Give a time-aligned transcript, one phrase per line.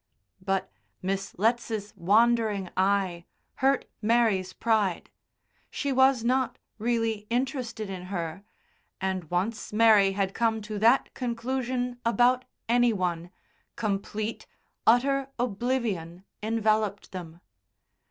[0.43, 0.71] But
[1.03, 3.25] Miss Letts's wandering eye
[3.57, 5.11] hurt Mary's pride.
[5.69, 8.43] She was not really interested in her,
[8.99, 13.29] and once Mary had come to that conclusion about any one,
[13.75, 14.47] complete,
[14.87, 17.39] utter oblivion enveloped them.